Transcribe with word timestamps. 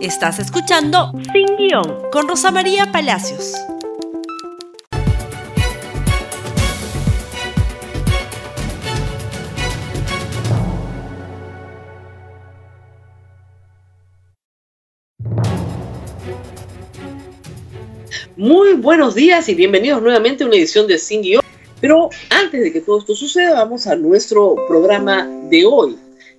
Estás 0.00 0.38
escuchando 0.38 1.10
Sin 1.32 1.56
Guión 1.56 2.02
con 2.12 2.28
Rosa 2.28 2.52
María 2.52 2.92
Palacios. 2.92 3.52
Muy 18.36 18.74
buenos 18.74 19.16
días 19.16 19.48
y 19.48 19.56
bienvenidos 19.56 20.00
nuevamente 20.00 20.44
a 20.44 20.46
una 20.46 20.54
edición 20.54 20.86
de 20.86 20.98
Sin 20.98 21.22
Guión. 21.22 21.42
Pero 21.80 22.08
antes 22.30 22.60
de 22.60 22.72
que 22.72 22.80
todo 22.80 23.00
esto 23.00 23.16
suceda, 23.16 23.54
vamos 23.54 23.88
a 23.88 23.96
nuestro 23.96 24.54
programa 24.68 25.26
de 25.50 25.66
hoy 25.66 25.98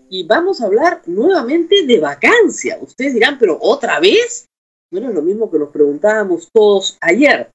y 0.09 0.23
vamos 0.23 0.61
a 0.61 0.65
hablar 0.65 1.01
nuevamente 1.05 1.85
de 1.85 1.99
vacancia. 1.99 2.77
Ustedes 2.81 3.13
dirán, 3.13 3.37
pero 3.37 3.57
otra 3.61 3.99
vez. 3.99 4.45
Bueno, 4.91 5.09
es 5.09 5.15
lo 5.15 5.21
mismo 5.21 5.51
que 5.51 5.59
nos 5.59 5.69
preguntábamos 5.69 6.49
todos 6.51 6.97
ayer. 7.01 7.51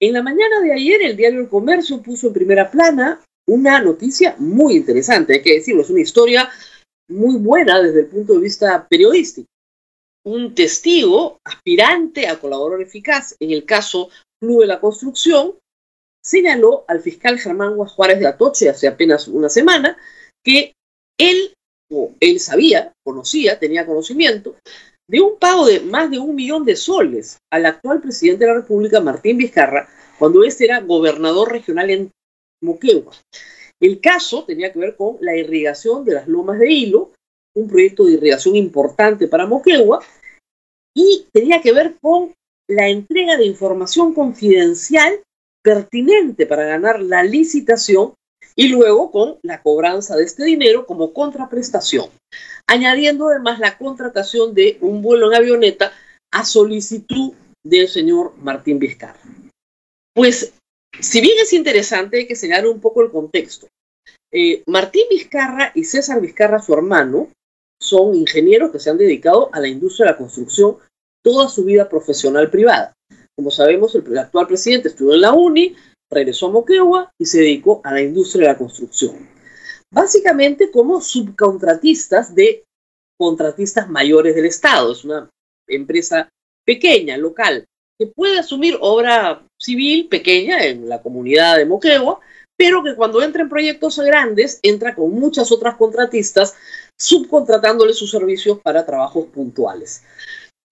En 0.00 0.12
la 0.12 0.22
mañana 0.22 0.60
de 0.60 0.72
ayer, 0.72 1.02
el 1.02 1.16
diario 1.16 1.40
El 1.40 1.48
Comercio 1.48 2.02
puso 2.02 2.26
en 2.26 2.32
primera 2.32 2.70
plana 2.70 3.20
una 3.48 3.80
noticia 3.80 4.34
muy 4.38 4.76
interesante, 4.76 5.34
hay 5.34 5.42
que 5.42 5.54
decirlo, 5.54 5.82
es 5.82 5.90
una 5.90 6.00
historia 6.00 6.50
muy 7.08 7.36
buena 7.36 7.80
desde 7.80 8.00
el 8.00 8.06
punto 8.06 8.34
de 8.34 8.40
vista 8.40 8.86
periodístico. 8.88 9.46
Un 10.24 10.54
testigo, 10.56 11.38
aspirante 11.44 12.26
a 12.26 12.40
colaborador 12.40 12.82
eficaz 12.82 13.36
en 13.38 13.52
el 13.52 13.64
caso 13.64 14.10
Club 14.40 14.62
de 14.62 14.66
la 14.66 14.80
Construcción, 14.80 15.54
señaló 16.22 16.84
al 16.88 17.00
fiscal 17.00 17.38
Germán 17.38 17.76
Juárez 17.76 18.18
de 18.18 18.26
Atoche 18.26 18.68
hace 18.68 18.88
apenas 18.88 19.28
una 19.28 19.48
semana 19.48 19.96
que 20.44 20.72
él 21.18 21.54
él 22.20 22.40
sabía, 22.40 22.92
conocía, 23.04 23.58
tenía 23.58 23.86
conocimiento, 23.86 24.56
de 25.08 25.20
un 25.20 25.38
pago 25.38 25.66
de 25.66 25.80
más 25.80 26.10
de 26.10 26.18
un 26.18 26.34
millón 26.34 26.64
de 26.64 26.76
soles 26.76 27.38
al 27.52 27.66
actual 27.66 28.00
presidente 28.00 28.44
de 28.44 28.50
la 28.50 28.58
República, 28.58 29.00
Martín 29.00 29.36
Vizcarra, 29.36 29.88
cuando 30.18 30.42
este 30.44 30.64
era 30.64 30.80
gobernador 30.80 31.52
regional 31.52 31.90
en 31.90 32.10
Moquegua. 32.62 33.12
El 33.80 34.00
caso 34.00 34.44
tenía 34.44 34.72
que 34.72 34.78
ver 34.78 34.96
con 34.96 35.18
la 35.20 35.36
irrigación 35.36 36.04
de 36.04 36.14
las 36.14 36.26
lomas 36.26 36.58
de 36.58 36.72
hilo, 36.72 37.12
un 37.54 37.68
proyecto 37.68 38.04
de 38.04 38.12
irrigación 38.12 38.56
importante 38.56 39.28
para 39.28 39.46
Moquegua, 39.46 40.02
y 40.94 41.26
tenía 41.32 41.60
que 41.60 41.72
ver 41.72 41.96
con 42.00 42.34
la 42.68 42.88
entrega 42.88 43.36
de 43.36 43.44
información 43.44 44.14
confidencial 44.14 45.20
pertinente 45.62 46.46
para 46.46 46.64
ganar 46.64 47.00
la 47.00 47.22
licitación 47.22 48.14
y 48.56 48.68
luego 48.68 49.10
con 49.10 49.38
la 49.42 49.62
cobranza 49.62 50.16
de 50.16 50.24
este 50.24 50.44
dinero 50.44 50.86
como 50.86 51.12
contraprestación, 51.12 52.08
añadiendo 52.66 53.28
además 53.28 53.58
la 53.58 53.76
contratación 53.76 54.54
de 54.54 54.78
un 54.80 55.02
vuelo 55.02 55.30
en 55.30 55.36
avioneta 55.36 55.92
a 56.32 56.44
solicitud 56.44 57.34
del 57.62 57.88
señor 57.88 58.34
Martín 58.38 58.78
Vizcarra. 58.78 59.20
Pues, 60.14 60.54
si 60.98 61.20
bien 61.20 61.36
es 61.38 61.52
interesante, 61.52 62.18
hay 62.18 62.26
que 62.26 62.36
señalar 62.36 62.66
un 62.66 62.80
poco 62.80 63.02
el 63.02 63.10
contexto. 63.10 63.68
Eh, 64.32 64.62
Martín 64.66 65.04
Vizcarra 65.10 65.72
y 65.74 65.84
César 65.84 66.20
Vizcarra, 66.20 66.60
su 66.60 66.72
hermano, 66.72 67.28
son 67.80 68.14
ingenieros 68.14 68.72
que 68.72 68.78
se 68.78 68.88
han 68.88 68.96
dedicado 68.96 69.50
a 69.52 69.60
la 69.60 69.68
industria 69.68 70.06
de 70.06 70.12
la 70.12 70.18
construcción 70.18 70.78
toda 71.22 71.48
su 71.48 71.64
vida 71.64 71.88
profesional 71.88 72.50
privada. 72.50 72.94
Como 73.36 73.50
sabemos, 73.50 73.94
el 73.94 74.18
actual 74.18 74.46
presidente 74.46 74.88
estuvo 74.88 75.12
en 75.12 75.20
la 75.20 75.32
UNI, 75.32 75.76
regresó 76.10 76.46
a 76.46 76.52
Moquegua 76.52 77.12
y 77.18 77.26
se 77.26 77.38
dedicó 77.38 77.80
a 77.84 77.92
la 77.92 78.02
industria 78.02 78.48
de 78.48 78.52
la 78.52 78.58
construcción. 78.58 79.28
Básicamente 79.92 80.70
como 80.70 81.00
subcontratistas 81.00 82.34
de 82.34 82.66
contratistas 83.16 83.88
mayores 83.88 84.34
del 84.34 84.46
Estado. 84.46 84.92
Es 84.92 85.04
una 85.04 85.28
empresa 85.66 86.28
pequeña, 86.64 87.16
local, 87.16 87.64
que 87.98 88.06
puede 88.06 88.38
asumir 88.38 88.76
obra 88.80 89.42
civil 89.58 90.08
pequeña 90.08 90.64
en 90.64 90.88
la 90.88 91.00
comunidad 91.00 91.56
de 91.56 91.64
Moquegua, 91.64 92.20
pero 92.56 92.82
que 92.82 92.94
cuando 92.94 93.22
entra 93.22 93.42
en 93.42 93.48
proyectos 93.48 93.98
grandes 93.98 94.60
entra 94.62 94.94
con 94.94 95.10
muchas 95.12 95.52
otras 95.52 95.76
contratistas 95.76 96.54
subcontratándole 96.98 97.92
sus 97.92 98.10
servicios 98.10 98.60
para 98.60 98.86
trabajos 98.86 99.26
puntuales. 99.26 100.02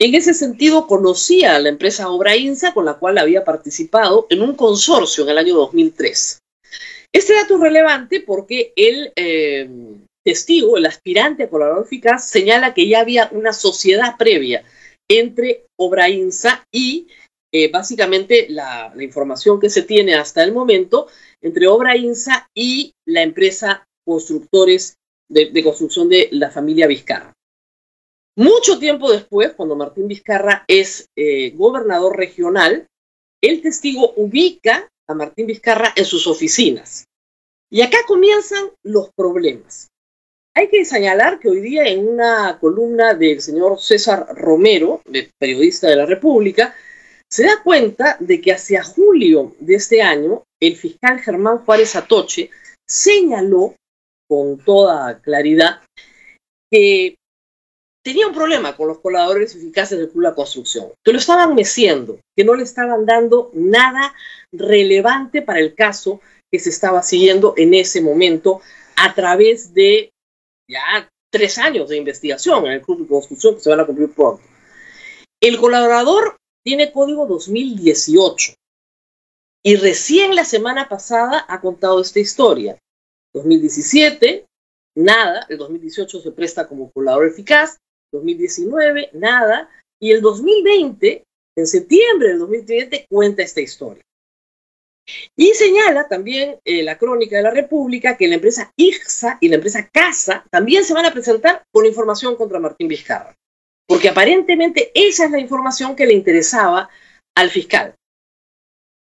En 0.00 0.14
ese 0.14 0.34
sentido, 0.34 0.86
conocía 0.86 1.54
a 1.54 1.60
la 1.60 1.68
empresa 1.68 2.08
Obrainsa, 2.08 2.74
con 2.74 2.84
la 2.84 2.94
cual 2.94 3.18
había 3.18 3.44
participado 3.44 4.26
en 4.28 4.42
un 4.42 4.56
consorcio 4.56 5.22
en 5.22 5.30
el 5.30 5.38
año 5.38 5.54
2003. 5.54 6.38
Este 7.12 7.34
dato 7.34 7.54
es 7.54 7.60
relevante 7.60 8.20
porque 8.20 8.72
el 8.74 9.12
eh, 9.14 9.70
testigo, 10.24 10.76
el 10.76 10.86
aspirante 10.86 11.44
a 11.44 11.48
colaborador 11.48 11.86
eficaz, 11.86 12.28
señala 12.28 12.74
que 12.74 12.88
ya 12.88 13.00
había 13.00 13.28
una 13.30 13.52
sociedad 13.52 14.16
previa 14.18 14.64
entre 15.08 15.66
Obrainsa 15.78 16.66
y 16.72 17.06
eh, 17.52 17.70
básicamente 17.70 18.46
la, 18.48 18.92
información 18.98 19.60
que 19.60 19.70
se 19.70 19.82
tiene 19.82 20.16
hasta 20.16 20.42
el 20.42 20.52
momento 20.52 21.06
entre 21.40 21.68
Obrainsa 21.68 22.48
y 22.52 22.94
la 23.06 23.22
empresa 23.22 23.84
constructores 24.04 24.96
de 25.28 25.62
construcción 25.62 26.08
de 26.08 26.28
la 26.32 26.50
familia 26.50 26.86
Vizcarra. 26.86 27.33
Mucho 28.36 28.78
tiempo 28.78 29.12
después, 29.12 29.52
cuando 29.52 29.76
Martín 29.76 30.08
Vizcarra 30.08 30.64
es 30.66 31.08
eh, 31.16 31.50
gobernador 31.50 32.16
regional, 32.16 32.88
el 33.40 33.62
testigo 33.62 34.12
ubica 34.16 34.88
a 35.08 35.14
Martín 35.14 35.46
Vizcarra 35.46 35.92
en 35.94 36.04
sus 36.04 36.26
oficinas. 36.26 37.04
Y 37.70 37.82
acá 37.82 37.98
comienzan 38.06 38.70
los 38.82 39.10
problemas. 39.14 39.88
Hay 40.56 40.68
que 40.68 40.84
señalar 40.84 41.40
que 41.40 41.48
hoy 41.48 41.60
día 41.60 41.84
en 41.84 42.08
una 42.08 42.58
columna 42.60 43.14
del 43.14 43.40
señor 43.40 43.80
César 43.80 44.26
Romero, 44.34 45.02
periodista 45.38 45.88
de 45.88 45.96
la 45.96 46.06
República, 46.06 46.74
se 47.28 47.44
da 47.44 47.62
cuenta 47.62 48.16
de 48.20 48.40
que 48.40 48.52
hacia 48.52 48.84
julio 48.84 49.54
de 49.58 49.74
este 49.74 50.02
año, 50.02 50.44
el 50.60 50.76
fiscal 50.76 51.18
Germán 51.20 51.58
Juárez 51.58 51.96
Atoche 51.96 52.50
señaló 52.88 53.74
con 54.28 54.58
toda 54.58 55.20
claridad 55.20 55.80
que 56.70 57.16
tenía 58.04 58.26
un 58.26 58.34
problema 58.34 58.76
con 58.76 58.88
los 58.88 58.98
colaboradores 58.98 59.56
eficaces 59.56 59.98
del 59.98 60.10
Club 60.10 60.22
de 60.22 60.28
la 60.28 60.34
Construcción, 60.34 60.92
que 61.02 61.12
lo 61.12 61.18
estaban 61.18 61.54
meciendo, 61.54 62.20
que 62.36 62.44
no 62.44 62.54
le 62.54 62.62
estaban 62.62 63.06
dando 63.06 63.50
nada 63.54 64.14
relevante 64.52 65.40
para 65.40 65.60
el 65.60 65.74
caso 65.74 66.20
que 66.52 66.60
se 66.60 66.68
estaba 66.68 67.02
siguiendo 67.02 67.54
en 67.56 67.72
ese 67.72 68.02
momento 68.02 68.60
a 68.96 69.14
través 69.14 69.72
de 69.72 70.12
ya 70.68 71.08
tres 71.32 71.58
años 71.58 71.88
de 71.88 71.96
investigación 71.96 72.66
en 72.66 72.72
el 72.72 72.82
Club 72.82 73.00
de 73.00 73.08
Construcción 73.08 73.54
que 73.54 73.60
se 73.60 73.70
van 73.70 73.80
a 73.80 73.86
cumplir 73.86 74.12
pronto. 74.12 74.42
El 75.40 75.58
colaborador 75.58 76.36
tiene 76.62 76.92
código 76.92 77.26
2018 77.26 78.52
y 79.64 79.76
recién 79.76 80.34
la 80.34 80.44
semana 80.44 80.88
pasada 80.88 81.44
ha 81.48 81.60
contado 81.62 82.00
esta 82.00 82.20
historia. 82.20 82.78
2017, 83.32 84.46
nada, 84.94 85.46
el 85.48 85.56
2018 85.56 86.20
se 86.20 86.30
presta 86.32 86.68
como 86.68 86.90
colaborador 86.92 87.32
eficaz, 87.32 87.78
2019, 88.14 89.10
nada, 89.12 89.68
y 90.00 90.12
el 90.12 90.22
2020, 90.22 91.24
en 91.56 91.66
septiembre 91.66 92.28
del 92.28 92.38
2020, 92.38 93.06
cuenta 93.08 93.42
esta 93.42 93.60
historia. 93.60 94.02
Y 95.36 95.52
señala 95.52 96.08
también 96.08 96.56
eh, 96.64 96.82
la 96.82 96.96
crónica 96.96 97.36
de 97.36 97.42
la 97.42 97.50
República 97.50 98.16
que 98.16 98.28
la 98.28 98.36
empresa 98.36 98.72
IGSA 98.76 99.36
y 99.40 99.48
la 99.48 99.56
empresa 99.56 99.88
CASA 99.92 100.46
también 100.50 100.84
se 100.84 100.94
van 100.94 101.04
a 101.04 101.12
presentar 101.12 101.62
con 101.72 101.84
información 101.84 102.36
contra 102.36 102.58
Martín 102.58 102.88
Vizcarra, 102.88 103.34
porque 103.86 104.08
aparentemente 104.08 104.90
esa 104.94 105.26
es 105.26 105.30
la 105.30 105.40
información 105.40 105.94
que 105.94 106.06
le 106.06 106.14
interesaba 106.14 106.88
al 107.36 107.50
fiscal. 107.50 107.94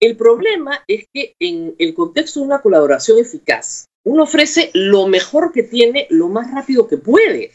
El 0.02 0.18
problema 0.18 0.84
es 0.88 1.06
que 1.14 1.36
en 1.40 1.76
el 1.78 1.94
contexto 1.94 2.40
de 2.40 2.48
una 2.48 2.62
colaboración 2.62 3.20
eficaz, 3.20 3.86
uno 4.06 4.24
ofrece 4.24 4.70
lo 4.74 5.08
mejor 5.08 5.54
que 5.54 5.64
tiene 5.64 6.08
lo 6.10 6.28
más 6.28 6.52
rápido 6.52 6.88
que 6.88 6.98
puede. 6.98 7.54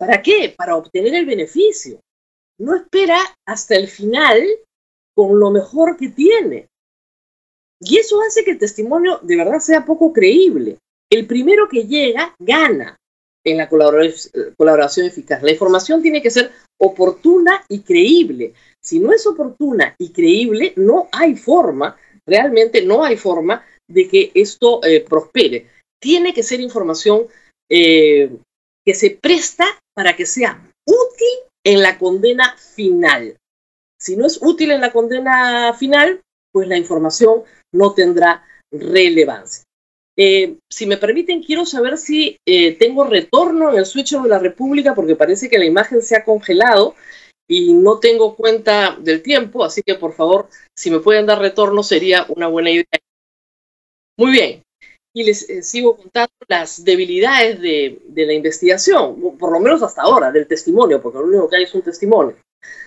¿Para 0.00 0.22
qué? 0.22 0.54
Para 0.56 0.76
obtener 0.76 1.14
el 1.14 1.26
beneficio. 1.26 2.00
No 2.58 2.74
espera 2.74 3.18
hasta 3.46 3.76
el 3.76 3.86
final 3.86 4.42
con 5.14 5.38
lo 5.38 5.50
mejor 5.50 5.98
que 5.98 6.08
tiene. 6.08 6.68
Y 7.82 7.98
eso 7.98 8.22
hace 8.22 8.42
que 8.42 8.52
el 8.52 8.58
testimonio 8.58 9.18
de 9.22 9.36
verdad 9.36 9.58
sea 9.58 9.84
poco 9.84 10.10
creíble. 10.10 10.78
El 11.12 11.26
primero 11.26 11.68
que 11.68 11.84
llega 11.84 12.34
gana 12.38 12.96
en 13.44 13.58
la 13.58 13.68
colaboración 13.68 15.06
eficaz. 15.06 15.42
La 15.42 15.52
información 15.52 16.00
tiene 16.00 16.22
que 16.22 16.30
ser 16.30 16.50
oportuna 16.78 17.62
y 17.68 17.80
creíble. 17.80 18.54
Si 18.82 19.00
no 19.00 19.12
es 19.12 19.26
oportuna 19.26 19.94
y 19.98 20.12
creíble, 20.12 20.72
no 20.76 21.08
hay 21.12 21.36
forma, 21.36 21.98
realmente 22.26 22.82
no 22.82 23.04
hay 23.04 23.18
forma 23.18 23.66
de 23.86 24.08
que 24.08 24.30
esto 24.34 24.82
eh, 24.82 25.04
prospere. 25.06 25.68
Tiene 26.00 26.32
que 26.32 26.42
ser 26.42 26.60
información 26.60 27.26
eh, 27.68 28.30
que 28.90 28.96
se 28.96 29.10
presta 29.10 29.66
para 29.94 30.16
que 30.16 30.26
sea 30.26 30.60
útil 30.84 31.28
en 31.64 31.80
la 31.80 31.96
condena 31.96 32.56
final. 32.56 33.36
Si 33.96 34.16
no 34.16 34.26
es 34.26 34.40
útil 34.42 34.72
en 34.72 34.80
la 34.80 34.90
condena 34.90 35.72
final, 35.74 36.20
pues 36.52 36.66
la 36.66 36.76
información 36.76 37.44
no 37.72 37.94
tendrá 37.94 38.44
relevancia. 38.72 39.62
Eh, 40.18 40.56
si 40.68 40.86
me 40.86 40.96
permiten, 40.96 41.40
quiero 41.40 41.64
saber 41.66 41.98
si 41.98 42.36
eh, 42.44 42.72
tengo 42.78 43.04
retorno 43.04 43.70
en 43.70 43.78
el 43.78 43.86
switcher 43.86 44.22
de 44.22 44.28
la 44.28 44.40
República, 44.40 44.92
porque 44.92 45.14
parece 45.14 45.48
que 45.48 45.58
la 45.60 45.66
imagen 45.66 46.02
se 46.02 46.16
ha 46.16 46.24
congelado 46.24 46.96
y 47.48 47.72
no 47.72 48.00
tengo 48.00 48.34
cuenta 48.34 48.96
del 48.98 49.22
tiempo, 49.22 49.62
así 49.62 49.82
que 49.86 49.94
por 49.94 50.14
favor, 50.14 50.48
si 50.76 50.90
me 50.90 50.98
pueden 50.98 51.26
dar 51.26 51.38
retorno 51.38 51.84
sería 51.84 52.26
una 52.28 52.48
buena 52.48 52.72
idea. 52.72 52.86
Muy 54.18 54.32
bien, 54.32 54.62
y 55.12 55.24
les 55.24 55.48
eh, 55.48 55.62
sigo 55.62 55.96
contando 55.96 56.32
las 56.48 56.84
debilidades 56.84 57.60
de, 57.60 58.00
de, 58.06 58.26
la 58.26 58.32
investigación, 58.32 59.36
por 59.38 59.52
lo 59.52 59.60
menos 59.60 59.82
hasta 59.82 60.02
ahora, 60.02 60.30
del 60.30 60.46
testimonio, 60.46 61.02
porque 61.02 61.18
lo 61.18 61.24
único 61.24 61.48
que 61.48 61.56
hay 61.56 61.64
es 61.64 61.74
un 61.74 61.82
testimonio. 61.82 62.36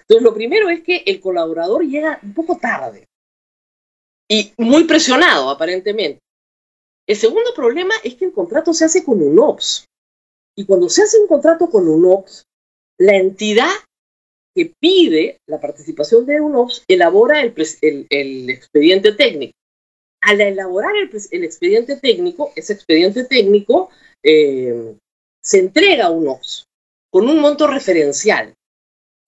Entonces, 0.01 0.23
lo 0.23 0.33
primero 0.33 0.69
es 0.69 0.83
que 0.83 1.03
el 1.05 1.19
colaborador 1.19 1.83
llega 1.83 2.19
un 2.23 2.33
poco 2.33 2.57
tarde 2.57 3.07
y 4.29 4.53
muy 4.57 4.85
presionado, 4.85 5.49
aparentemente. 5.49 6.19
El 7.07 7.17
segundo 7.17 7.53
problema 7.53 7.93
es 8.03 8.15
que 8.15 8.25
el 8.25 8.31
contrato 8.31 8.73
se 8.73 8.85
hace 8.85 9.03
con 9.03 9.21
un 9.21 9.37
OPS. 9.37 9.85
Y 10.55 10.65
cuando 10.65 10.87
se 10.87 11.03
hace 11.03 11.19
un 11.19 11.27
contrato 11.27 11.69
con 11.69 11.87
un 11.87 12.05
OPS, 12.05 12.43
la 12.99 13.15
entidad 13.15 13.71
que 14.55 14.71
pide 14.79 15.39
la 15.47 15.59
participación 15.59 16.25
de 16.25 16.39
un 16.39 16.55
OPS 16.55 16.83
elabora 16.87 17.41
el, 17.41 17.53
el, 17.81 18.07
el 18.09 18.49
expediente 18.49 19.11
técnico. 19.13 19.53
Al 20.25 20.39
elaborar 20.39 20.93
el, 20.95 21.43
expediente 21.43 21.97
técnico, 21.97 22.53
ese 22.55 22.73
expediente 22.73 23.25
técnico 23.25 23.89
eh, 24.23 24.95
se 25.43 25.59
entrega 25.59 26.05
a 26.05 26.11
un 26.11 26.29
OPS 26.29 26.65
con 27.11 27.27
un 27.27 27.39
monto 27.39 27.67
referencial. 27.67 28.53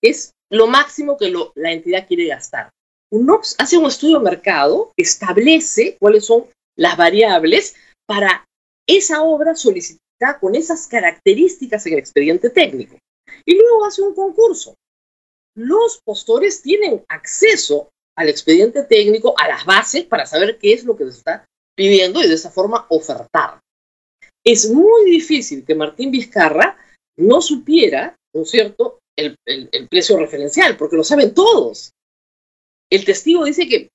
Es 0.01 0.31
lo 0.49 0.67
máximo 0.67 1.17
que 1.17 1.33
la 1.55 1.73
entidad 1.73 2.07
quiere 2.07 2.27
gastar. 2.27 2.69
Un 3.11 3.29
OPS 3.29 3.55
hace 3.59 3.77
un 3.77 3.87
estudio 3.87 4.19
de 4.19 4.23
mercado, 4.23 4.91
establece 4.97 5.97
cuáles 5.99 6.25
son 6.25 6.45
las 6.77 6.95
variables 6.95 7.75
para 8.07 8.45
esa 8.87 9.23
obra 9.23 9.55
solicitada 9.55 10.39
con 10.39 10.55
esas 10.55 10.87
características 10.87 11.85
en 11.85 11.93
el 11.93 11.99
expediente 11.99 12.49
técnico. 12.49 12.97
Y 13.45 13.55
luego 13.55 13.85
hace 13.85 14.01
un 14.01 14.15
concurso. 14.15 14.75
Los 15.55 15.99
postores 16.03 16.61
tienen 16.61 17.03
acceso 17.09 17.89
al 18.17 18.29
expediente 18.29 18.83
técnico, 18.83 19.33
a 19.37 19.47
las 19.47 19.65
bases, 19.65 20.05
para 20.05 20.25
saber 20.25 20.57
qué 20.57 20.73
es 20.73 20.83
lo 20.83 20.95
que 20.95 21.05
se 21.05 21.17
está 21.17 21.45
pidiendo 21.75 22.23
y 22.23 22.27
de 22.27 22.35
esa 22.35 22.49
forma 22.49 22.85
ofertar. 22.89 23.59
Es 24.43 24.69
muy 24.69 25.09
difícil 25.09 25.65
que 25.65 25.75
Martín 25.75 26.11
Vizcarra 26.11 26.77
no 27.17 27.41
supiera, 27.41 28.15
¿no 28.33 28.43
es 28.43 28.49
cierto?, 28.49 28.99
el, 29.17 29.35
el, 29.45 29.87
precio 29.87 30.17
referencial, 30.17 30.75
porque 30.77 30.97
lo 30.97 31.03
saben 31.03 31.33
todos. 31.33 31.91
El 32.91 33.05
testigo 33.05 33.45
dice 33.45 33.67
que 33.67 33.89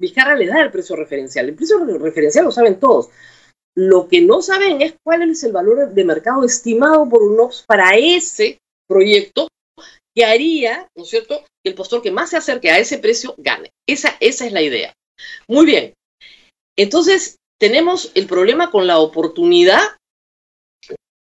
Vizcarra 0.00 0.34
le 0.34 0.46
da 0.46 0.60
el 0.60 0.70
precio 0.70 0.96
referencial. 0.96 1.48
El 1.48 1.54
precio 1.54 1.84
referencial 1.98 2.44
lo 2.44 2.52
saben 2.52 2.78
todos. 2.78 3.08
Lo 3.76 4.08
que 4.08 4.20
no 4.20 4.42
saben 4.42 4.82
es 4.82 4.94
cuál 5.04 5.30
es 5.30 5.42
el 5.44 5.52
valor 5.52 5.90
de 5.90 6.04
mercado 6.04 6.44
estimado 6.44 7.08
por 7.08 7.22
UNOPS 7.22 7.64
para 7.66 7.96
ese 7.96 8.58
proyecto 8.88 9.48
que 10.16 10.24
haría, 10.24 10.88
¿no 10.96 11.02
es 11.02 11.10
cierto?, 11.10 11.44
que 11.62 11.70
el 11.70 11.74
postor 11.74 12.00
que 12.00 12.10
más 12.10 12.30
se 12.30 12.38
acerque 12.38 12.70
a 12.70 12.78
ese 12.78 12.98
precio 12.98 13.34
gane. 13.36 13.70
Esa, 13.86 14.16
es 14.18 14.40
la 14.50 14.62
idea. 14.62 14.94
Muy 15.46 15.66
bien. 15.66 15.92
Entonces, 16.76 17.36
tenemos 17.60 18.12
el 18.14 18.26
problema 18.26 18.70
con 18.70 18.86
la 18.86 18.98
oportunidad 18.98 19.82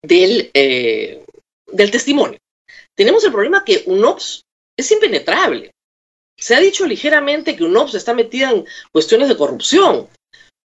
del, 0.03 0.51
eh, 0.55 1.25
del 1.67 1.91
testimonio. 1.91 2.39
Tenemos 2.97 3.25
el 3.25 3.33
problema 3.33 3.65
que 3.65 3.83
UNOPS 3.87 4.43
es 4.79 4.93
impenetrable. 4.93 5.73
Se 6.39 6.55
ha 6.55 6.61
dicho 6.61 6.87
ligeramente 6.87 7.57
que 7.57 7.65
UNOPS 7.65 7.95
está 7.95 8.15
metida 8.15 8.51
en 8.51 8.65
cuestiones 8.93 9.29
de 9.29 9.37
corrupción. 9.37 10.09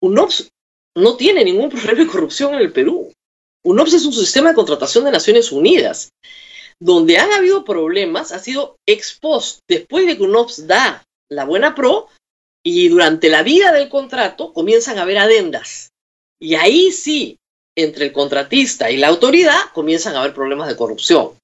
UNOPS 0.02 0.50
no 0.98 1.16
tiene 1.16 1.44
ningún 1.44 1.70
problema 1.70 2.00
de 2.00 2.08
corrupción 2.08 2.56
en 2.56 2.62
el 2.62 2.72
Perú. 2.72 3.12
UNOPS 3.64 3.94
es 3.94 4.06
un 4.06 4.14
sistema 4.14 4.50
de 4.50 4.56
contratación 4.56 5.06
de 5.06 5.12
Naciones 5.12 5.52
Unidas. 5.52 6.10
Donde 6.82 7.18
han 7.18 7.32
habido 7.32 7.64
problemas 7.64 8.32
ha 8.32 8.40
sido 8.40 8.78
ex 8.88 9.18
post, 9.20 9.60
después 9.70 10.06
de 10.06 10.18
que 10.18 10.24
UNOPS 10.24 10.68
da 10.68 11.04
la 11.30 11.46
buena 11.46 11.74
pro 11.74 12.10
y 12.66 12.90
durante 12.90 13.30
la 13.30 13.44
vida 13.44 13.72
del 13.72 13.90
contrato 13.90 14.54
comienzan 14.54 14.98
a 14.98 15.04
haber 15.04 15.20
adendas. 15.20 15.90
Y 16.40 16.56
ahí 16.56 16.92
sí, 16.92 17.38
entre 17.78 18.06
el 18.06 18.14
contratista 18.14 18.90
y 18.92 18.98
la 18.98 19.08
autoridad 19.08 19.60
comienzan 19.74 20.16
a 20.16 20.20
haber 20.22 20.34
problemas 20.34 20.68
de 20.68 20.76
corrupción. 20.76 21.38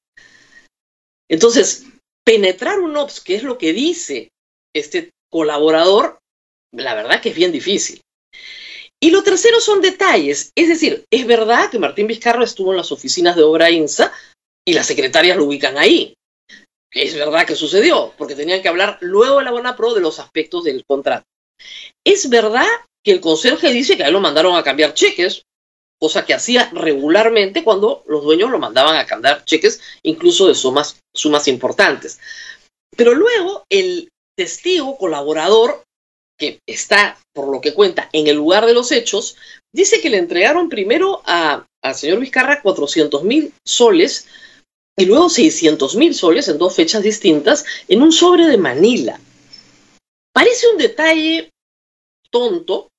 Entonces, 1.30 1.86
penetrar 2.26 2.80
un 2.80 2.96
OPS, 2.98 3.22
que 3.22 3.36
es 3.36 3.44
lo 3.44 3.58
que 3.58 3.74
dice 3.74 4.30
este 4.76 5.12
colaborador, 5.30 6.20
la 6.74 6.94
verdad 6.94 7.22
que 7.22 7.30
es 7.30 7.36
bien 7.36 7.52
difícil. 7.52 8.02
Y 9.04 9.10
lo 9.12 9.24
tercero 9.24 9.60
son 9.60 9.82
detalles, 9.82 10.52
es 10.56 10.68
decir, 10.68 11.06
es 11.12 11.26
verdad 11.26 11.72
que 11.72 11.80
Martín 11.80 12.08
Vizcarra 12.08 12.44
estuvo 12.44 12.72
en 12.72 12.78
las 12.78 12.92
oficinas 12.92 13.36
de 13.36 13.44
Obra 13.44 13.72
INSA 13.72 14.14
y 14.66 14.74
las 14.74 14.88
secretarias 14.88 15.38
lo 15.38 15.46
ubican 15.46 15.78
ahí. 15.78 16.16
Es 16.92 17.16
verdad 17.16 17.46
que 17.46 17.56
sucedió, 17.56 18.14
porque 18.18 18.36
tenían 18.36 18.62
que 18.62 18.68
hablar 18.68 18.98
luego 19.02 19.40
de 19.40 19.46
la 19.46 19.52
buena 19.52 19.76
pro 19.76 19.94
de 19.94 20.02
los 20.02 20.20
aspectos 20.20 20.66
del 20.66 20.84
contrato. 20.86 21.26
Es 22.06 22.30
verdad 22.30 22.68
que 23.04 23.12
el 23.12 23.22
conserje 23.22 23.72
dice 23.72 23.96
que 23.96 24.04
a 24.04 24.08
él 24.08 24.14
lo 24.14 24.20
mandaron 24.20 24.56
a 24.56 24.64
cambiar 24.64 24.94
cheques, 24.94 25.44
cosa 26.00 26.26
que 26.26 26.34
hacía 26.34 26.70
regularmente 26.74 27.64
cuando 27.64 28.04
los 28.08 28.24
dueños 28.24 28.52
lo 28.52 28.60
mandaban 28.60 28.98
a 28.98 29.06
cambiar 29.06 29.46
cheques, 29.46 29.80
incluso 30.04 30.48
de 30.48 30.56
sumas, 30.56 31.00
sumas 31.14 31.48
importantes. 31.48 32.20
Pero 32.96 33.14
luego 33.14 33.64
el 33.70 34.10
testigo 34.36 34.98
colaborador, 34.98 35.84
que 36.38 36.60
está, 36.68 37.18
por 37.34 37.50
lo 37.50 37.62
que 37.62 37.74
cuenta, 37.74 38.10
en 38.14 38.28
el 38.28 38.36
lugar 38.36 38.66
de 38.66 38.74
los 38.74 38.92
hechos, 38.92 39.38
dice 39.72 40.02
que 40.02 40.10
le 40.10 40.18
entregaron 40.18 40.70
primero 40.70 41.22
a, 41.26 41.66
al 41.84 41.96
señor 41.96 42.20
Vizcarra 42.20 42.62
400 42.62 43.24
mil 43.24 43.54
soles 43.66 44.28
y 44.98 45.06
luego 45.06 45.30
600 45.30 45.96
mil 45.96 46.14
soles 46.14 46.48
en 46.48 46.58
dos 46.58 46.76
fechas 46.76 47.04
distintas 47.04 47.66
en 47.88 48.02
un 48.02 48.12
sobre 48.12 48.48
de 48.48 48.58
Manila. 48.58 49.20
Parece 50.34 50.70
un 50.70 50.78
detalle 50.78 51.50
tonto, 52.30 52.90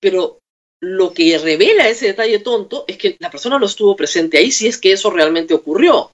pero 0.00 0.38
lo 0.80 1.12
que 1.12 1.36
revela 1.38 1.88
ese 1.88 2.06
detalle 2.06 2.38
tonto 2.38 2.84
es 2.88 2.96
que 2.96 3.16
la 3.18 3.30
persona 3.30 3.58
no 3.58 3.66
estuvo 3.66 3.96
presente 3.96 4.38
ahí 4.38 4.50
si 4.50 4.66
es 4.66 4.78
que 4.78 4.92
eso 4.92 5.10
realmente 5.10 5.54
ocurrió. 5.54 6.10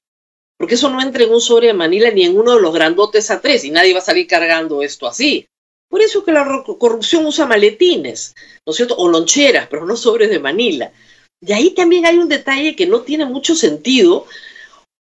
Porque 0.59 0.75
eso 0.75 0.89
no 0.89 1.01
entra 1.01 1.25
en 1.25 1.33
un 1.33 1.41
sobre 1.41 1.69
de 1.69 1.75
Manila 1.75 2.11
ni 2.11 2.25
en 2.25 2.37
uno 2.37 2.55
de 2.55 2.63
los 2.63 2.73
grandotes 2.73 3.31
A3 3.31 3.65
y 3.65 3.71
nadie 3.71 3.93
va 3.93 3.99
a 3.99 4.03
salir 4.03 4.27
cargando 4.27 4.83
esto 4.83 5.07
así. 5.07 5.47
Por 5.89 6.01
eso 6.01 6.25
que 6.25 6.33
la 6.33 6.65
corrupción 6.79 7.27
usa 7.27 7.47
maletines, 7.47 8.35
¿no 8.65 8.73
es 8.73 8.77
cierto? 8.77 8.97
O 8.97 9.09
loncheras, 9.09 9.69
pero 9.69 9.87
no 9.87 9.97
sobres 9.97 10.31
de 10.31 10.41
Manila. 10.41 10.93
Y 11.41 11.53
ahí 11.53 11.71
también 11.71 12.07
hay 12.07 12.19
un 12.19 12.29
detalle 12.29 12.75
que 12.75 12.87
no 12.87 13.03
tiene 13.03 13.27
mucho 13.27 13.55
sentido. 13.55 14.27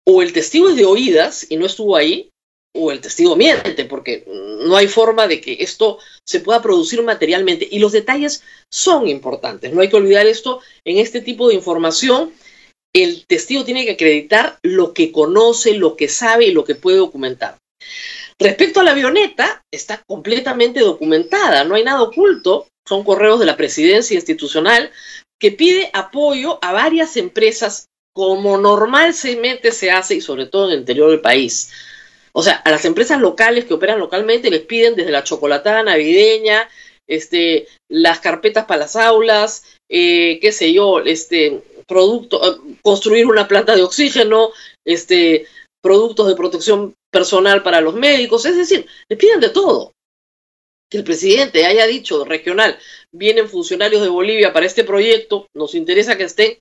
O 0.09 0.23
el 0.23 0.33
testigo 0.33 0.71
es 0.71 0.77
de 0.77 0.87
oídas 0.87 1.47
y 1.51 1.57
no 1.59 1.67
estuvo 1.67 1.95
ahí, 1.95 2.31
o 2.75 2.91
el 2.91 3.01
testigo 3.03 3.37
miente, 3.37 3.85
porque 3.85 4.25
no 4.27 4.75
hay 4.75 4.89
forma 4.89 5.27
de 5.27 5.39
que 5.39 5.59
esto 5.61 5.99
se 6.27 6.41
pueda 6.41 6.63
producir 6.63 7.03
materialmente. 7.03 7.69
Y 7.71 7.79
los 7.79 7.93
detalles 7.93 8.43
son 8.73 9.07
importantes. 9.07 9.71
No 9.73 9.83
hay 9.83 9.91
que 9.91 9.97
olvidar 9.97 10.27
esto 10.27 10.61
en 10.87 10.97
este 10.97 11.21
tipo 11.21 11.49
de 11.49 11.55
información. 11.55 12.33
El 12.95 13.27
testigo 13.27 13.67
tiene 13.67 13.85
que 13.85 13.93
acreditar 13.93 14.59
lo 14.63 14.95
que 14.95 15.13
conoce, 15.13 15.75
lo 15.75 15.95
que 15.95 16.09
sabe 16.09 16.47
y 16.47 16.53
lo 16.53 16.65
que 16.65 16.75
puede 16.75 16.97
documentar. 16.97 17.59
Respecto 18.41 18.81
a 18.81 18.85
la 18.85 18.93
avioneta, 18.93 19.63
está 19.71 20.03
completamente 20.07 20.81
documentada, 20.81 21.65
no 21.65 21.75
hay 21.75 21.85
nada 21.85 22.03
oculto, 22.03 22.69
son 22.89 23.05
correos 23.05 23.41
de 23.41 23.47
la 23.47 23.59
presidencia 23.59 24.15
institucional 24.15 24.91
que 25.39 25.53
pide 25.53 25.91
apoyo 25.93 26.59
a 26.63 26.73
varias 26.73 27.17
empresas 27.17 27.89
como 28.19 28.59
normalmente 28.59 29.71
se 29.71 29.93
hace 29.93 30.17
y 30.17 30.21
sobre 30.21 30.47
todo 30.47 30.67
en 30.67 30.73
el 30.73 30.79
interior 30.81 31.09
del 31.09 31.21
país. 31.21 31.71
O 32.33 32.43
sea, 32.43 32.55
a 32.55 32.71
las 32.73 32.85
empresas 32.85 33.21
locales 33.21 33.65
que 33.65 33.75
operan 33.75 34.01
localmente 34.01 34.51
les 34.51 34.63
piden 34.63 34.97
desde 34.97 35.13
la 35.13 35.23
chocolatada 35.23 35.85
navideña, 35.85 36.69
este, 37.07 37.69
las 37.89 38.19
carpetas 38.19 38.65
para 38.65 38.81
las 38.81 38.97
aulas, 38.97 39.63
eh, 39.89 40.41
qué 40.41 40.51
sé 40.51 40.73
yo, 40.73 40.99
este, 40.99 41.63
producto, 41.87 42.43
eh, 42.45 42.77
construir 42.83 43.25
una 43.25 43.47
planta 43.47 43.77
de 43.77 43.85
oxígeno, 43.85 44.51
este, 44.85 45.47
productos 45.81 46.27
de 46.27 46.35
protección 46.35 46.95
personal 47.13 47.63
para 47.63 47.81
los 47.81 47.95
médicos, 47.95 48.47
es 48.47 48.57
decir, 48.57 48.85
les 49.09 49.17
piden 49.17 49.39
de 49.39 49.51
todo. 49.51 49.93
Que 50.91 50.99
el 50.99 51.05
presidente 51.05 51.67
haya 51.67 51.87
dicho 51.87 52.25
regional, 52.25 52.77
vienen 53.15 53.49
funcionarios 53.49 54.03
de 54.03 54.09
Bolivia 54.09 54.53
para 54.53 54.67
este 54.67 54.83
proyecto, 54.83 55.47
nos 55.55 55.77
interesa 55.77 56.17
que 56.17 56.25
estén, 56.25 56.59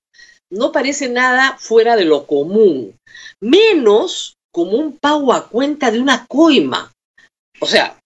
no 0.49 0.71
parece 0.71 1.09
nada 1.09 1.57
fuera 1.57 1.95
de 1.95 2.05
lo 2.05 2.25
común, 2.25 2.95
menos 3.41 4.35
como 4.51 4.71
un 4.77 4.97
pago 4.97 5.33
a 5.33 5.49
cuenta 5.49 5.91
de 5.91 5.99
una 5.99 6.25
coima. 6.25 6.91
O 7.59 7.65
sea, 7.65 7.99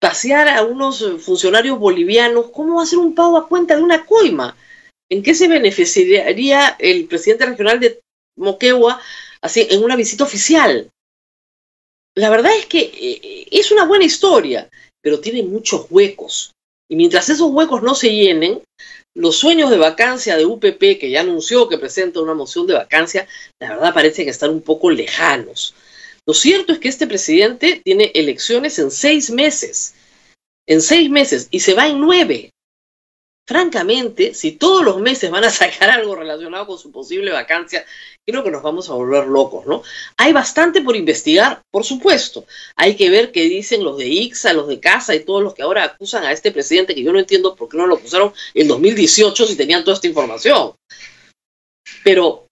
pasear 0.00 0.48
a 0.48 0.62
unos 0.62 1.04
funcionarios 1.20 1.78
bolivianos, 1.78 2.50
¿cómo 2.50 2.76
va 2.76 2.82
a 2.82 2.86
ser 2.86 2.98
un 2.98 3.14
pago 3.14 3.36
a 3.36 3.48
cuenta 3.48 3.76
de 3.76 3.82
una 3.82 4.04
coima? 4.04 4.56
¿En 5.10 5.22
qué 5.22 5.34
se 5.34 5.48
beneficiaría 5.48 6.76
el 6.78 7.06
presidente 7.06 7.46
regional 7.46 7.80
de 7.80 8.00
Moquegua 8.36 9.00
así, 9.40 9.66
en 9.70 9.84
una 9.84 9.96
visita 9.96 10.24
oficial? 10.24 10.90
La 12.16 12.30
verdad 12.30 12.52
es 12.56 12.66
que 12.66 12.80
eh, 12.80 13.48
es 13.50 13.72
una 13.72 13.84
buena 13.84 14.04
historia, 14.04 14.68
pero 15.02 15.20
tiene 15.20 15.42
muchos 15.42 15.86
huecos. 15.90 16.52
Y 16.88 16.96
mientras 16.96 17.28
esos 17.28 17.50
huecos 17.50 17.82
no 17.82 17.94
se 17.94 18.10
llenen, 18.14 18.62
los 19.14 19.36
sueños 19.36 19.70
de 19.70 19.78
vacancia 19.78 20.36
de 20.36 20.44
UPP, 20.46 20.98
que 20.98 21.10
ya 21.10 21.20
anunció 21.20 21.68
que 21.68 21.78
presenta 21.78 22.20
una 22.20 22.34
moción 22.34 22.66
de 22.66 22.74
vacancia, 22.74 23.26
la 23.60 23.70
verdad 23.70 23.94
parece 23.94 24.24
que 24.24 24.30
están 24.30 24.50
un 24.50 24.62
poco 24.62 24.90
lejanos. 24.90 25.74
Lo 26.26 26.34
cierto 26.34 26.72
es 26.72 26.78
que 26.78 26.88
este 26.88 27.06
presidente 27.06 27.80
tiene 27.84 28.10
elecciones 28.14 28.78
en 28.78 28.90
seis 28.90 29.30
meses, 29.30 29.94
en 30.66 30.80
seis 30.80 31.10
meses, 31.10 31.48
y 31.50 31.60
se 31.60 31.74
va 31.74 31.86
en 31.86 32.00
nueve 32.00 32.53
francamente, 33.46 34.34
si 34.34 34.52
todos 34.52 34.84
los 34.84 34.98
meses 34.98 35.30
van 35.30 35.44
a 35.44 35.50
sacar 35.50 35.90
algo 35.90 36.14
relacionado 36.14 36.66
con 36.66 36.78
su 36.78 36.90
posible 36.90 37.30
vacancia, 37.30 37.84
creo 38.26 38.42
que 38.42 38.50
nos 38.50 38.62
vamos 38.62 38.88
a 38.88 38.94
volver 38.94 39.26
locos, 39.26 39.66
¿no? 39.66 39.82
Hay 40.16 40.32
bastante 40.32 40.80
por 40.80 40.96
investigar, 40.96 41.62
por 41.70 41.84
supuesto. 41.84 42.46
Hay 42.76 42.96
que 42.96 43.10
ver 43.10 43.32
qué 43.32 43.42
dicen 43.42 43.84
los 43.84 43.98
de 43.98 44.08
IXA, 44.08 44.52
los 44.54 44.68
de 44.68 44.80
CASA 44.80 45.14
y 45.14 45.24
todos 45.24 45.42
los 45.42 45.54
que 45.54 45.62
ahora 45.62 45.84
acusan 45.84 46.24
a 46.24 46.32
este 46.32 46.52
presidente, 46.52 46.94
que 46.94 47.02
yo 47.02 47.12
no 47.12 47.18
entiendo 47.18 47.54
por 47.54 47.68
qué 47.68 47.76
no 47.76 47.86
lo 47.86 47.96
acusaron 47.96 48.32
en 48.54 48.68
2018 48.68 49.46
si 49.46 49.56
tenían 49.56 49.84
toda 49.84 49.96
esta 49.96 50.08
información. 50.08 50.74
Pero 52.02 52.46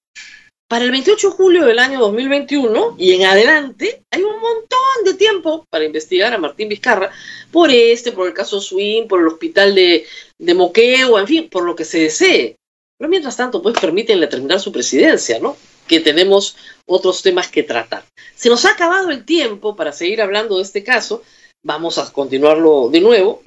para 0.73 0.87
el 0.87 0.91
28 0.91 1.29
de 1.29 1.37
julio 1.37 1.67
del 1.67 1.79
año 1.79 2.01
2021 2.01 2.95
y 2.97 3.13
en 3.13 3.27
adelante 3.27 4.05
hay 4.11 4.23
un 4.23 4.41
montón 4.41 5.05
de 5.05 5.13
tiempo 5.13 5.67
para 5.69 5.85
investigar 5.85 6.33
a 6.33 6.39
Martín 6.39 6.71
Vizcarra 6.71 7.11
por 7.51 7.71
este, 7.71 8.11
por 8.11 8.27
el 8.27 8.33
caso 8.33 8.59
Swin, 8.59 9.07
por 9.07 9.21
el 9.21 9.27
hospital 9.27 9.75
de, 9.75 10.07
de 10.39 10.53
en 10.53 11.27
fin, 11.27 11.51
por 11.51 11.65
lo 11.65 11.77
que 11.77 11.85
se 11.85 11.99
desee. 11.99 12.57
Pero 12.97 13.11
mientras 13.11 13.37
tanto, 13.37 13.61
pues 13.61 13.79
permítanle 13.79 14.27
terminar 14.29 14.61
su 14.61 14.73
presidencia, 14.73 15.39
¿no? 15.41 15.59
Que 15.87 16.01
tenemos 16.01 16.57
otros 16.87 17.21
temas 17.21 17.49
que 17.49 17.65
tratar. 17.65 18.05
Se 18.35 18.49
nos 18.49 18.65
ha 18.65 18.71
acabado 18.71 19.11
el 19.11 19.27
tiempo 19.27 19.77
para 19.77 19.93
seguir 19.93 20.23
hablando 20.23 20.57
de 20.57 20.63
este 20.63 20.83
caso. 20.83 21.23
Vamos 21.63 21.99
a 21.99 22.11
continuarlo 22.11 22.89
de 22.91 23.03
nuevo. 23.03 23.43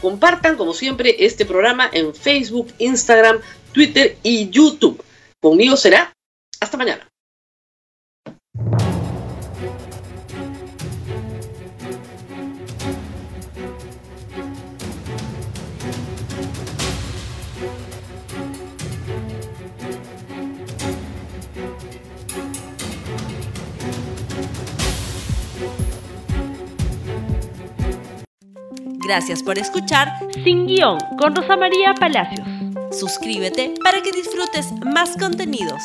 Compartan, 0.00 0.56
como 0.56 0.72
siempre, 0.72 1.26
este 1.26 1.44
programa 1.44 1.90
en 1.92 2.14
Facebook, 2.14 2.72
Instagram, 2.78 3.42
Twitter 3.74 4.16
y 4.22 4.48
YouTube. 4.48 5.04
Conmigo 5.42 5.76
será 5.76 6.14
hasta 6.60 6.76
mañana. 6.76 7.10
Gracias 29.10 29.42
por 29.42 29.58
escuchar 29.58 30.08
Sin 30.44 30.66
Guión 30.68 30.98
con 31.18 31.34
Rosa 31.34 31.56
María 31.56 31.94
Palacios. 31.94 32.46
Suscríbete 32.92 33.74
para 33.82 34.02
que 34.02 34.12
disfrutes 34.12 34.70
más 34.86 35.16
contenidos. 35.16 35.82